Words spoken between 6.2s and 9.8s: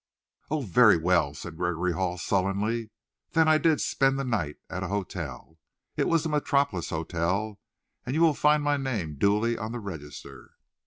the Metropolis Hotel, and you will find my name duly on the